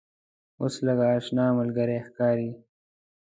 [0.61, 2.49] اوس لکه آشنا ملګری ښکاري.